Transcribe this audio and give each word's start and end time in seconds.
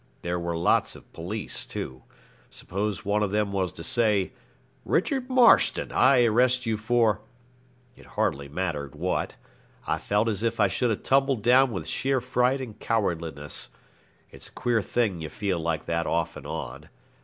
There 0.23 0.39
were 0.39 0.57
lots 0.57 0.95
of 0.95 1.13
police, 1.13 1.63
too. 1.63 2.01
Suppose 2.49 3.05
one 3.05 3.21
of 3.21 3.29
them 3.29 3.51
was 3.51 3.71
to 3.73 3.83
say, 3.83 4.31
'Richard 4.83 5.29
Marston, 5.29 5.91
I 5.91 6.25
arrest 6.25 6.65
you 6.65 6.75
for' 6.75 7.21
It 7.95 8.07
hardly 8.17 8.49
mattered 8.49 8.95
what. 8.95 9.35
I 9.85 9.99
felt 9.99 10.27
as 10.27 10.41
if 10.41 10.59
I 10.59 10.67
should 10.69 10.89
have 10.89 11.03
tumbled 11.03 11.43
down 11.43 11.71
with 11.71 11.85
sheer 11.85 12.19
fright 12.19 12.59
and 12.61 12.79
cowardliness. 12.79 13.69
It's 14.31 14.47
a 14.47 14.51
queer 14.53 14.81
thing 14.81 15.21
you 15.21 15.29
feel 15.29 15.59
like 15.59 15.85
that 15.85 16.07
off 16.07 16.35
and 16.35 16.47
on. 16.47 16.89